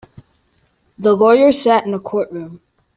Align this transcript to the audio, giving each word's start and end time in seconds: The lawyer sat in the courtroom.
The 0.97 1.13
lawyer 1.15 1.51
sat 1.51 1.85
in 1.85 1.91
the 1.91 1.99
courtroom. 1.99 2.61